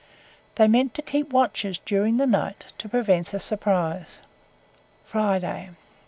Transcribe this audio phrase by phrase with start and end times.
[0.55, 4.17] They meant to keep watches during the night to prevent a surprise.
[5.05, 5.69] FRIDAY.